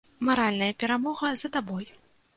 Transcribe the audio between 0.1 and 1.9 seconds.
Маральная перамога за табой.